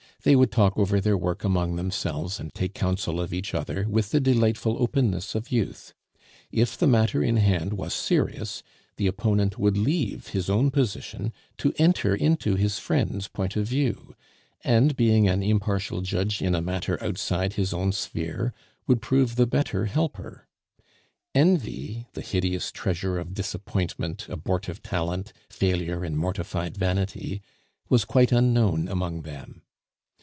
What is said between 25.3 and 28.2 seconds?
failure, and mortified vanity, was